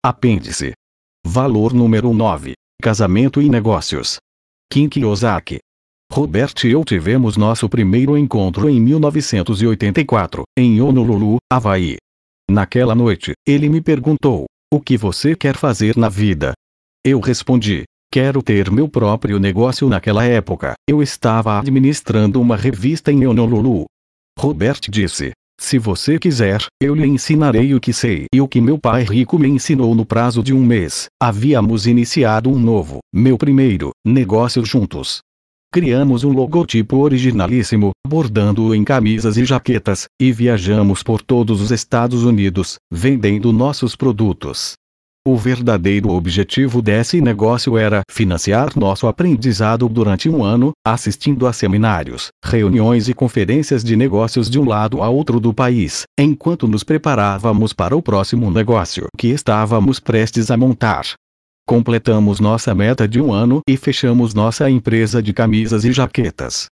Apêndice. 0.00 0.74
Valor 1.26 1.74
número 1.74 2.14
9. 2.14 2.52
Casamento 2.80 3.42
e 3.42 3.48
negócios. 3.48 4.18
Kim 4.72 4.88
Kiyosaki. 4.88 5.58
Robert 6.12 6.54
e 6.62 6.68
eu 6.68 6.84
tivemos 6.84 7.36
nosso 7.36 7.68
primeiro 7.68 8.16
encontro 8.16 8.70
em 8.70 8.80
1984, 8.80 10.44
em 10.56 10.80
Honolulu, 10.80 11.38
Havaí. 11.52 11.96
Naquela 12.48 12.94
noite, 12.94 13.32
ele 13.44 13.68
me 13.68 13.80
perguntou: 13.80 14.46
O 14.72 14.80
que 14.80 14.96
você 14.96 15.34
quer 15.34 15.56
fazer 15.56 15.96
na 15.96 16.08
vida? 16.08 16.52
Eu 17.04 17.18
respondi: 17.18 17.82
Quero 18.08 18.40
ter 18.40 18.70
meu 18.70 18.88
próprio 18.88 19.40
negócio. 19.40 19.88
Naquela 19.88 20.24
época, 20.24 20.74
eu 20.88 21.02
estava 21.02 21.58
administrando 21.58 22.40
uma 22.40 22.56
revista 22.56 23.10
em 23.10 23.26
Honolulu. 23.26 23.86
Robert 24.38 24.78
disse: 24.88 25.32
Se 25.60 25.76
você 25.76 26.18
quiser, 26.18 26.64
eu 26.80 26.94
lhe 26.94 27.06
ensinarei 27.06 27.74
o 27.74 27.80
que 27.80 27.92
sei 27.92 28.26
e 28.32 28.40
o 28.40 28.46
que 28.46 28.60
meu 28.60 28.78
pai 28.78 29.02
rico 29.02 29.38
me 29.38 29.48
ensinou 29.48 29.92
no 29.94 30.06
prazo 30.06 30.42
de 30.42 30.54
um 30.54 30.64
mês. 30.64 31.08
Havíamos 31.20 31.86
iniciado 31.86 32.48
um 32.48 32.58
novo, 32.58 33.00
meu 33.12 33.36
primeiro, 33.36 33.90
negócio 34.06 34.64
juntos. 34.64 35.20
Criamos 35.72 36.24
um 36.24 36.32
logotipo 36.32 36.96
originalíssimo, 36.98 37.90
bordando-o 38.06 38.74
em 38.74 38.84
camisas 38.84 39.36
e 39.36 39.44
jaquetas, 39.44 40.06
e 40.18 40.32
viajamos 40.32 41.02
por 41.02 41.20
todos 41.20 41.60
os 41.60 41.70
Estados 41.70 42.22
Unidos, 42.22 42.76
vendendo 42.90 43.52
nossos 43.52 43.94
produtos. 43.94 44.74
O 45.26 45.36
verdadeiro 45.36 46.10
objetivo 46.10 46.80
desse 46.80 47.20
negócio 47.20 47.76
era 47.76 48.02
financiar 48.10 48.78
nosso 48.78 49.06
aprendizado 49.06 49.88
durante 49.88 50.28
um 50.28 50.42
ano, 50.42 50.72
assistindo 50.86 51.46
a 51.46 51.52
seminários, 51.52 52.28
reuniões 52.42 53.08
e 53.08 53.14
conferências 53.14 53.84
de 53.84 53.94
negócios 53.96 54.48
de 54.48 54.58
um 54.58 54.64
lado 54.66 55.02
a 55.02 55.08
outro 55.08 55.38
do 55.38 55.52
país, 55.52 56.04
enquanto 56.18 56.66
nos 56.66 56.82
preparávamos 56.82 57.72
para 57.72 57.96
o 57.96 58.02
próximo 58.02 58.50
negócio 58.50 59.06
que 59.18 59.28
estávamos 59.28 60.00
prestes 60.00 60.50
a 60.50 60.56
montar. 60.56 61.04
Completamos 61.66 62.40
nossa 62.40 62.74
meta 62.74 63.06
de 63.06 63.20
um 63.20 63.30
ano 63.30 63.60
e 63.68 63.76
fechamos 63.76 64.32
nossa 64.32 64.70
empresa 64.70 65.22
de 65.22 65.34
camisas 65.34 65.84
e 65.84 65.92
jaquetas. 65.92 66.68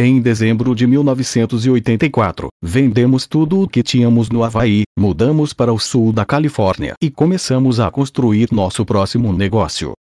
Em 0.00 0.20
dezembro 0.20 0.76
de 0.76 0.86
1984, 0.86 2.46
vendemos 2.62 3.26
tudo 3.26 3.62
o 3.62 3.68
que 3.68 3.82
tínhamos 3.82 4.30
no 4.30 4.44
Havaí, 4.44 4.84
mudamos 4.96 5.52
para 5.52 5.72
o 5.72 5.78
sul 5.80 6.12
da 6.12 6.24
Califórnia 6.24 6.94
e 7.02 7.10
começamos 7.10 7.80
a 7.80 7.90
construir 7.90 8.52
nosso 8.52 8.86
próximo 8.86 9.32
negócio. 9.32 9.94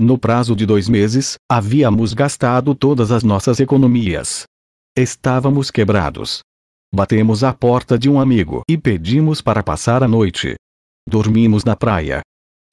No 0.00 0.16
prazo 0.16 0.56
de 0.56 0.64
dois 0.64 0.88
meses, 0.88 1.36
havíamos 1.50 2.14
gastado 2.14 2.74
todas 2.74 3.10
as 3.10 3.22
nossas 3.22 3.60
economias. 3.60 4.44
Estávamos 4.96 5.70
quebrados. 5.70 6.40
Batemos 6.94 7.44
à 7.44 7.52
porta 7.52 7.98
de 7.98 8.08
um 8.08 8.18
amigo 8.18 8.62
e 8.66 8.78
pedimos 8.78 9.42
para 9.42 9.62
passar 9.62 10.02
a 10.02 10.08
noite. 10.08 10.54
Dormimos 11.06 11.62
na 11.62 11.76
praia, 11.76 12.22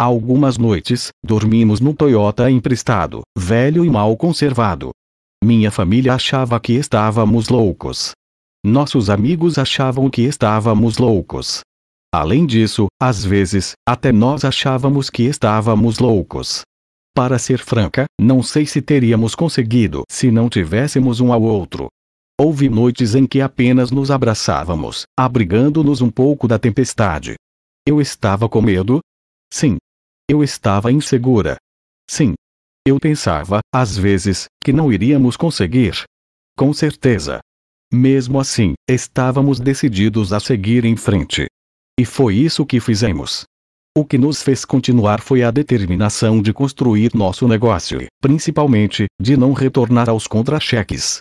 Algumas 0.02 0.58
noites, 0.58 1.10
dormimos 1.22 1.82
no 1.82 1.94
Toyota 1.94 2.50
emprestado, 2.50 3.20
velho 3.38 3.84
e 3.84 3.90
mal 3.90 4.16
conservado. 4.16 4.92
Minha 5.44 5.72
família 5.72 6.14
achava 6.14 6.60
que 6.60 6.74
estávamos 6.74 7.48
loucos. 7.48 8.12
Nossos 8.64 9.10
amigos 9.10 9.58
achavam 9.58 10.10
que 10.10 10.24
estávamos 10.24 10.98
loucos. 10.98 11.62
Além 12.14 12.46
disso, 12.46 12.88
às 13.02 13.24
vezes, 13.24 13.72
até 13.88 14.12
nós 14.12 14.44
achávamos 14.44 15.10
que 15.10 15.24
estávamos 15.24 16.00
loucos. 16.00 16.64
Para 17.16 17.40
ser 17.40 17.60
franca, 17.60 18.06
não 18.20 18.44
sei 18.44 18.66
se 18.66 18.82
teríamos 18.82 19.34
conseguido 19.34 20.04
se 20.10 20.30
não 20.30 20.50
tivéssemos 20.50 21.22
um 21.22 21.32
ao 21.32 21.42
outro. 21.42 21.88
Houve 22.38 22.68
noites 22.68 23.16
em 23.16 23.26
que 23.26 23.40
apenas 23.40 23.92
nos 23.92 24.12
abraçávamos, 24.12 25.04
abrigando-nos 25.18 26.02
um 26.02 26.10
pouco 26.10 26.48
da 26.48 26.60
tempestade. 26.60 27.36
Eu 27.88 28.02
estava 28.02 28.50
com 28.50 28.62
medo? 28.62 29.00
Sim, 29.54 29.78
eu 30.30 30.44
estava 30.44 30.92
insegura. 30.92 31.56
Sim. 32.10 32.34
Eu 32.86 33.00
pensava, 33.00 33.60
às 33.74 33.98
vezes, 33.98 34.46
que 34.64 34.74
não 34.74 34.92
iríamos 34.92 35.38
conseguir. 35.38 36.04
Com 36.58 36.74
certeza. 36.74 37.40
Mesmo 37.92 38.40
assim, 38.40 38.74
estávamos 38.90 39.60
decididos 39.60 40.32
a 40.34 40.40
seguir 40.40 40.86
em 40.86 40.96
frente. 40.96 41.48
E 42.00 42.06
foi 42.06 42.36
isso 42.36 42.66
que 42.66 42.80
fizemos. 42.80 43.44
O 43.98 44.06
que 44.06 44.18
nos 44.18 44.42
fez 44.42 44.64
continuar 44.64 45.20
foi 45.20 45.44
a 45.44 45.52
determinação 45.52 46.42
de 46.42 46.54
construir 46.54 47.12
nosso 47.16 47.48
negócio 47.48 48.02
e, 48.02 48.08
principalmente, 48.22 49.08
de 49.20 49.36
não 49.36 49.52
retornar 49.54 50.10
aos 50.10 50.28
contra-cheques. 50.28 51.20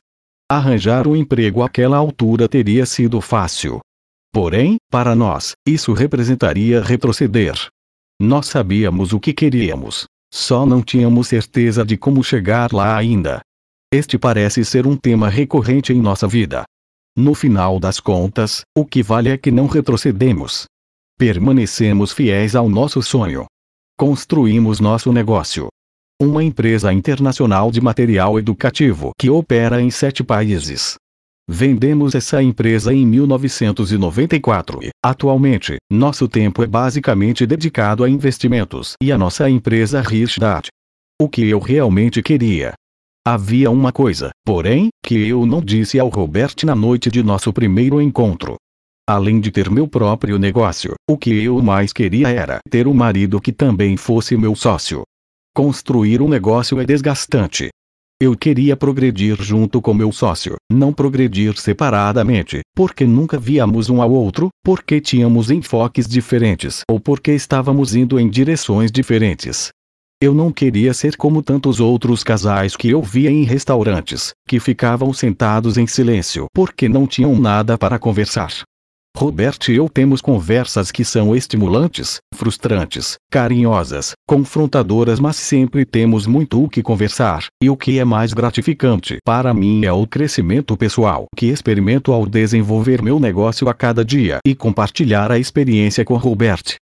Arranjar 0.51 1.09
um 1.09 1.17
emprego 1.17 1.63
àquela 1.63 1.97
altura 1.97 2.49
teria 2.49 2.87
sido 2.87 3.21
fácil. 3.21 3.81
Porém, 4.33 4.77
para 4.91 5.15
nós, 5.15 5.53
isso 5.67 5.93
representaria 5.93 6.83
retroceder. 6.83 7.57
Nós 8.21 8.47
sabíamos 8.47 9.13
o 9.13 9.21
que 9.21 9.33
queríamos. 9.33 10.07
Só 10.33 10.67
não 10.67 10.83
tínhamos 10.83 11.29
certeza 11.29 11.85
de 11.85 11.97
como 11.97 12.23
chegar 12.23 12.73
lá 12.73 12.97
ainda. 12.97 13.41
Este 13.93 14.19
parece 14.19 14.65
ser 14.65 14.87
um 14.87 14.97
tema 14.97 15.29
recorrente 15.29 15.93
em 15.93 16.01
nossa 16.01 16.29
vida. 16.29 16.65
No 17.17 17.35
final 17.35 17.81
das 17.81 17.99
contas, 17.99 18.63
o 18.77 18.85
que 18.85 19.03
vale 19.03 19.31
é 19.31 19.39
que 19.39 19.51
não 19.51 19.67
retrocedemos. 19.67 20.67
Permanecemos 21.19 22.13
fiéis 22.13 22.55
ao 22.55 22.69
nosso 22.69 23.03
sonho. 23.03 23.47
Construímos 23.99 24.79
nosso 24.79 25.13
negócio. 25.13 25.69
Uma 26.21 26.45
empresa 26.45 26.93
internacional 26.93 27.71
de 27.71 27.81
material 27.81 28.39
educativo 28.39 29.13
que 29.19 29.31
opera 29.31 29.81
em 29.81 29.91
sete 29.91 30.23
países. 30.23 30.97
Vendemos 31.51 32.15
essa 32.15 32.43
empresa 32.43 32.93
em 32.93 33.07
1994 33.07 34.81
e, 34.83 34.91
atualmente, 35.03 35.79
nosso 35.91 36.29
tempo 36.29 36.63
é 36.63 36.67
basicamente 36.67 37.47
dedicado 37.47 38.05
a 38.05 38.11
investimentos 38.11 38.93
e 39.03 39.11
a 39.11 39.17
nossa 39.17 39.49
empresa 39.49 40.03
Richard. 40.03 40.69
O 41.19 41.27
que 41.27 41.49
eu 41.49 41.59
realmente 41.59 42.23
queria. 42.23 42.75
Havia 43.27 43.71
uma 43.71 43.91
coisa, 43.91 44.29
porém, 44.45 44.91
que 45.03 45.27
eu 45.27 45.47
não 45.47 45.63
disse 45.63 45.99
ao 45.99 46.11
Robert 46.11 46.55
na 46.65 46.75
noite 46.75 47.11
de 47.11 47.23
nosso 47.23 47.51
primeiro 47.51 47.99
encontro. 48.03 48.57
Além 49.09 49.41
de 49.41 49.51
ter 49.51 49.71
meu 49.71 49.89
próprio 49.89 50.39
negócio, 50.39 50.97
o 51.09 51.17
que 51.17 51.31
eu 51.31 51.63
mais 51.63 51.95
queria 51.95 52.29
era 52.29 52.59
ter 52.69 52.87
um 52.87 52.93
marido 52.93 53.41
que 53.41 53.53
também 53.55 53.97
fosse 53.97 54.37
meu 54.37 54.55
sócio. 54.55 55.03
Construir 55.57 56.21
um 56.21 56.29
negócio 56.29 56.79
é 56.79 56.85
desgastante, 56.85 57.71
eu 58.21 58.37
queria 58.37 58.77
progredir 58.77 59.41
junto 59.41 59.81
com 59.81 59.95
meu 59.95 60.11
sócio, 60.11 60.57
não 60.71 60.93
progredir 60.93 61.57
separadamente, 61.57 62.63
porque 62.75 63.05
nunca 63.05 63.39
víamos 63.39 63.89
um 63.89 64.03
ao 64.03 64.11
outro, 64.11 64.49
porque 64.65 65.01
tínhamos 65.01 65.53
enfoques 65.53 66.09
diferentes 66.09 66.81
ou 66.91 66.99
porque 66.99 67.33
estávamos 67.33 67.95
indo 67.95 68.19
em 68.19 68.29
direções 68.29 68.91
diferentes. 68.91 69.69
Eu 70.21 70.35
não 70.35 70.51
queria 70.51 70.93
ser 70.93 71.17
como 71.17 71.45
tantos 71.45 71.79
outros 71.79 72.25
casais 72.25 72.75
que 72.75 72.89
eu 72.89 73.01
via 73.01 73.31
em 73.31 73.45
restaurantes, 73.45 74.33
que 74.49 74.59
ficavam 74.59 75.13
sentados 75.13 75.79
em 75.79 75.87
silêncio 75.87 76.47
porque 76.53 76.89
não 76.89 77.07
tinham 77.07 77.39
nada 77.39 77.79
para 77.79 78.01
conversar. 78.01 78.65
Robert 79.19 79.59
e 79.69 79.73
eu 79.73 79.89
temos 79.89 80.21
conversas 80.21 80.93
que 80.93 81.05
são 81.05 81.35
estimulantes, 81.35 82.21
frustrantes, 82.37 83.17
carinhosas, 83.29 84.13
confrontadoras, 84.29 85.19
mas 85.19 85.35
sempre 85.35 85.85
temos 85.85 86.25
muito 86.25 86.63
o 86.63 86.69
que 86.69 86.85
conversar, 86.85 87.47
e 87.61 87.69
o 87.69 87.77
que 87.77 87.99
é 87.99 88.05
mais 88.05 88.33
gratificante 88.33 89.19
para 89.25 89.53
mim 89.53 89.85
é 89.85 89.93
o 89.93 90.07
crescimento 90.07 90.77
pessoal 90.77 91.27
que 91.37 91.47
experimento 91.47 92.13
ao 92.13 92.27
desenvolver 92.27 93.03
meu 93.03 93.19
negócio 93.19 93.69
a 93.69 93.75
cada 93.75 94.05
dia 94.05 94.39
e 94.47 94.55
compartilhar 94.55 95.33
a 95.33 95.39
experiência 95.39 96.05
com 96.05 96.15
Robert. 96.17 96.77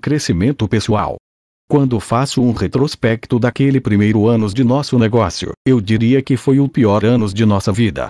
Crescimento 0.00 0.66
pessoal. 0.66 1.14
Quando 1.70 2.00
faço 2.00 2.42
um 2.42 2.50
retrospecto 2.50 3.38
daquele 3.38 3.80
primeiro 3.80 4.26
anos 4.26 4.52
de 4.52 4.64
nosso 4.64 4.98
negócio, 4.98 5.52
eu 5.64 5.80
diria 5.80 6.20
que 6.20 6.36
foi 6.36 6.58
o 6.58 6.68
pior 6.68 7.04
anos 7.04 7.32
de 7.32 7.46
nossa 7.46 7.70
vida. 7.70 8.08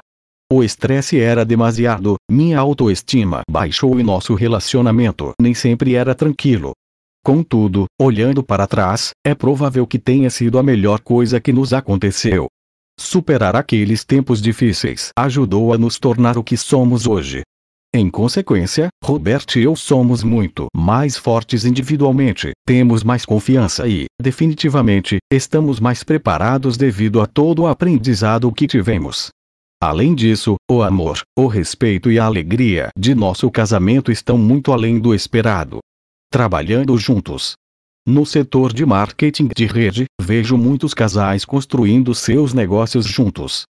O 0.49 0.62
estresse 0.62 1.19
era 1.19 1.45
demasiado, 1.45 2.15
minha 2.31 2.61
autoestima 2.61 3.41
baixou 3.51 3.99
e 3.99 4.05
nosso 4.05 4.33
relacionamento 4.34 5.33
nem 5.41 5.53
sempre 5.53 5.97
era 5.97 6.15
tranquilo. 6.15 6.73
Contudo, 7.25 7.87
olhando 8.01 8.45
para 8.45 8.65
trás, 8.65 9.10
é 9.27 9.34
provável 9.34 9.84
que 9.89 9.98
tenha 9.98 10.31
sido 10.31 10.57
a 10.57 10.63
melhor 10.63 11.01
coisa 11.01 11.41
que 11.41 11.53
nos 11.53 11.72
aconteceu. 11.72 12.47
Superar 12.97 13.57
aqueles 13.57 14.04
tempos 14.04 14.41
difíceis 14.41 15.09
ajudou 15.19 15.72
a 15.72 15.78
nos 15.78 15.98
tornar 15.98 16.39
o 16.39 16.45
que 16.45 16.57
somos 16.57 17.09
hoje. 17.09 17.43
Em 17.93 18.09
consequência, 18.09 18.87
Robert 19.03 19.47
e 19.57 19.63
eu 19.63 19.75
somos 19.75 20.22
muito 20.22 20.69
mais 20.77 21.16
fortes 21.16 21.65
individualmente, 21.65 22.53
temos 22.65 23.03
mais 23.03 23.25
confiança 23.25 23.89
e, 23.89 24.04
definitivamente, 24.21 25.19
estamos 25.33 25.81
mais 25.81 26.04
preparados 26.04 26.77
devido 26.77 27.21
a 27.21 27.27
todo 27.27 27.63
o 27.63 27.66
aprendizado 27.66 28.53
que 28.53 28.69
tivemos. 28.69 29.31
Além 29.83 30.15
disso, 30.15 30.57
o 30.71 30.83
amor, 30.83 31.21
o 31.39 31.47
respeito 31.47 32.11
e 32.11 32.19
a 32.19 32.25
alegria 32.25 32.89
de 32.99 33.15
nosso 33.15 33.51
casamento 33.51 34.11
estão 34.11 34.39
muito 34.39 34.73
além 34.73 34.99
do 34.99 35.15
esperado. 35.15 35.81
Trabalhando 36.33 36.97
juntos. 36.97 37.53
No 38.09 38.25
setor 38.25 38.73
de 38.73 38.87
marketing 38.87 39.49
de 39.55 39.67
rede, 39.67 40.07
vejo 40.21 40.57
muitos 40.57 40.95
casais 40.95 41.45
construindo 41.45 42.15
seus 42.15 42.55
negócios 42.55 43.05
juntos. 43.05 43.65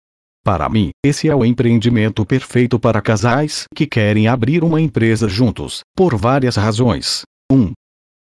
Para 0.44 0.68
mim, 0.68 0.90
esse 1.02 1.28
é 1.28 1.34
o 1.34 1.42
empreendimento 1.42 2.26
perfeito 2.26 2.78
para 2.78 3.00
casais 3.00 3.64
que 3.74 3.86
querem 3.86 4.28
abrir 4.28 4.62
uma 4.62 4.80
empresa 4.80 5.26
juntos, 5.26 5.80
por 5.96 6.14
várias 6.16 6.56
razões. 6.56 7.22
1. 7.50 7.56
Um, 7.56 7.72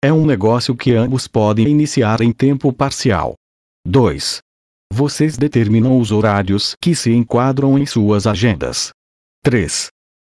É 0.04 0.12
um 0.12 0.24
negócio 0.24 0.76
que 0.76 0.92
ambos 0.94 1.26
podem 1.26 1.66
iniciar 1.66 2.20
em 2.20 2.30
tempo 2.30 2.72
parcial. 2.72 3.34
2. 3.84 4.40
Vocês 4.94 5.38
determinam 5.38 5.98
os 5.98 6.12
horários 6.12 6.76
que 6.78 6.94
se 6.94 7.10
enquadram 7.10 7.78
em 7.78 7.86
suas 7.86 8.26
agendas. 8.26 8.90
3. 9.42 9.86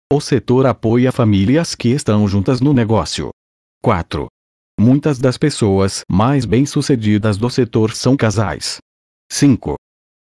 O 0.10 0.22
setor 0.22 0.66
apoia 0.66 1.12
famílias 1.12 1.76
que 1.76 1.90
estão 1.90 2.26
juntas 2.30 2.62
no 2.62 2.72
negócio. 2.72 3.30
4. 3.84 4.28
Muitas 4.80 5.20
das 5.20 5.38
pessoas 5.38 6.04
mais 6.10 6.46
bem-sucedidas 6.46 7.36
do 7.38 7.50
setor 7.50 7.94
são 7.94 8.16
casais. 8.16 8.78
5. 9.30 9.76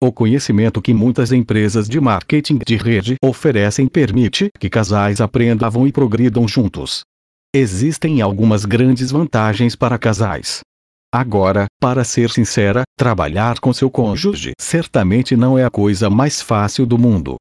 O 0.00 0.12
conhecimento 0.12 0.80
que 0.80 0.94
muitas 0.94 1.32
empresas 1.32 1.88
de 1.88 2.00
marketing 2.00 2.60
de 2.64 2.76
rede 2.76 3.16
oferecem 3.20 3.88
permite 3.88 4.50
que 4.56 4.70
casais 4.70 5.20
aprendam 5.20 5.84
e 5.84 5.90
progridam 5.90 6.46
juntos. 6.46 7.00
Existem 7.52 8.22
algumas 8.22 8.64
grandes 8.64 9.10
vantagens 9.10 9.74
para 9.74 9.98
casais. 9.98 10.60
Agora, 11.12 11.66
para 11.80 12.04
ser 12.04 12.30
sincera, 12.30 12.82
trabalhar 12.96 13.60
com 13.60 13.72
seu 13.72 13.90
cônjuge 13.90 14.52
certamente 14.58 15.36
não 15.36 15.58
é 15.58 15.64
a 15.64 15.70
coisa 15.70 16.10
mais 16.10 16.42
fácil 16.42 16.84
do 16.84 16.98
mundo. 16.98 17.36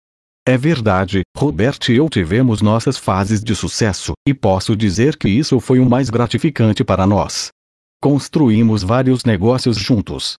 É 0.47 0.57
verdade, 0.57 1.21
Robert 1.35 1.79
e 1.89 1.93
eu 1.93 2.09
tivemos 2.09 2.61
nossas 2.61 2.97
fases 2.97 3.43
de 3.43 3.53
sucesso, 3.53 4.13
e 4.25 4.33
posso 4.33 4.75
dizer 4.75 5.17
que 5.17 5.27
isso 5.27 5.59
foi 5.59 5.79
o 5.79 5.89
mais 5.89 6.09
gratificante 6.09 6.83
para 6.83 7.05
nós. 7.05 7.49
Construímos 8.01 8.83
vários 8.83 9.25
negócios 9.25 9.75
juntos, 9.75 10.35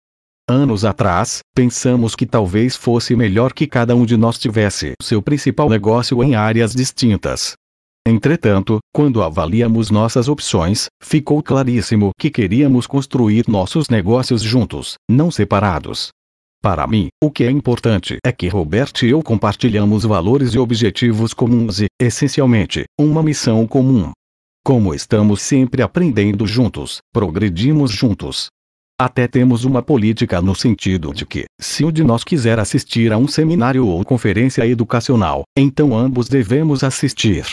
Anos 0.50 0.82
atrás, 0.82 1.40
pensamos 1.54 2.16
que 2.16 2.24
talvez 2.24 2.74
fosse 2.74 3.14
melhor 3.14 3.52
que 3.52 3.66
cada 3.66 3.94
um 3.94 4.06
de 4.06 4.16
nós 4.16 4.38
tivesse 4.38 4.94
seu 5.02 5.20
principal 5.20 5.68
negócio 5.68 6.24
em 6.24 6.36
áreas 6.36 6.74
distintas. 6.74 7.52
Entretanto, 8.08 8.78
quando 8.90 9.22
avaliamos 9.22 9.90
nossas 9.90 10.30
opções, 10.30 10.86
ficou 10.98 11.42
claríssimo 11.42 12.12
que 12.18 12.30
queríamos 12.30 12.86
construir 12.86 13.44
nossos 13.46 13.90
negócios 13.90 14.40
juntos, 14.40 14.94
não 15.10 15.30
separados. 15.30 16.08
Para 16.62 16.86
mim, 16.86 17.08
o 17.22 17.30
que 17.30 17.44
é 17.44 17.50
importante 17.50 18.16
é 18.24 18.32
que 18.32 18.48
Robert 18.48 18.94
e 19.02 19.10
eu 19.10 19.22
compartilhamos 19.22 20.04
valores 20.04 20.54
e 20.54 20.58
objetivos 20.58 21.34
comuns 21.34 21.82
e, 21.82 21.86
essencialmente, 22.00 22.84
uma 22.98 23.22
missão 23.22 23.66
comum. 23.66 24.10
Como 24.64 24.94
estamos 24.94 25.42
sempre 25.42 25.82
aprendendo 25.82 26.46
juntos, 26.46 27.00
progredimos 27.12 27.90
juntos, 27.90 28.46
até 28.98 29.28
temos 29.28 29.66
uma 29.66 29.82
política 29.82 30.40
no 30.40 30.54
sentido 30.54 31.12
de 31.12 31.26
que, 31.26 31.44
se 31.60 31.84
um 31.84 31.92
de 31.92 32.02
nós 32.02 32.24
quiser 32.24 32.58
assistir 32.58 33.12
a 33.12 33.18
um 33.18 33.28
seminário 33.28 33.86
ou 33.86 34.02
conferência 34.02 34.66
educacional, 34.66 35.42
então 35.54 35.94
ambos 35.94 36.26
devemos 36.26 36.82
assistir. 36.82 37.44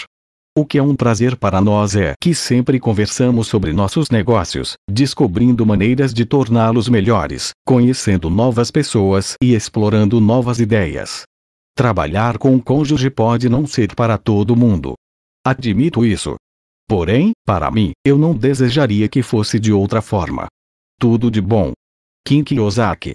O 0.57 0.65
que 0.65 0.77
é 0.77 0.81
um 0.81 0.95
prazer 0.95 1.35
para 1.35 1.59
nós 1.59 1.97
é 1.97 2.13
que 2.17 2.33
sempre 2.33 2.79
conversamos 2.79 3.45
sobre 3.45 3.73
nossos 3.73 4.09
negócios, 4.09 4.77
descobrindo 4.89 5.65
maneiras 5.65 6.13
de 6.13 6.25
torná-los 6.25 6.87
melhores, 6.87 7.51
conhecendo 7.67 8.29
novas 8.29 8.71
pessoas 8.71 9.35
e 9.43 9.53
explorando 9.53 10.21
novas 10.21 10.61
ideias. 10.61 11.23
Trabalhar 11.75 12.37
com 12.37 12.53
um 12.53 12.59
cônjuge 12.59 13.09
pode 13.09 13.49
não 13.49 13.67
ser 13.67 13.93
para 13.93 14.17
todo 14.17 14.55
mundo. 14.55 14.93
Admito 15.45 16.05
isso. 16.05 16.37
Porém, 16.87 17.33
para 17.45 17.69
mim, 17.69 17.91
eu 18.05 18.17
não 18.17 18.33
desejaria 18.33 19.09
que 19.09 19.21
fosse 19.21 19.59
de 19.59 19.73
outra 19.73 20.01
forma. 20.01 20.47
Tudo 20.97 21.29
de 21.29 21.41
bom. 21.41 21.73
Kim 22.25 22.45
Kiyosaki 22.45 23.13